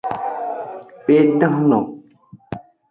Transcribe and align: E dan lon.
E 1.17 1.19
dan 1.39 1.55
lon. 1.69 1.85